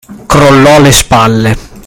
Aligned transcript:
Crollò 0.25 0.79
le 0.81 0.91
spalle. 0.91 1.55